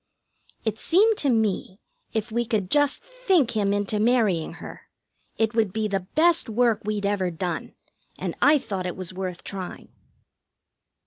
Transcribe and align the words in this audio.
It 0.65 0.79
seemed 0.79 1.15
to 1.17 1.29
me 1.29 1.79
if 2.11 2.31
we 2.31 2.43
could 2.43 2.71
just 2.71 3.03
think 3.03 3.51
him 3.51 3.71
into 3.71 3.99
marrying 3.99 4.53
her, 4.53 4.89
it 5.37 5.53
would 5.53 5.71
be 5.71 5.87
the 5.87 6.07
best 6.15 6.49
work 6.49 6.81
we'd 6.83 7.05
ever 7.05 7.29
done, 7.29 7.75
and 8.17 8.33
I 8.41 8.57
thought 8.57 8.87
it 8.87 8.95
was 8.97 9.13
worth 9.13 9.43
trying. 9.43 9.89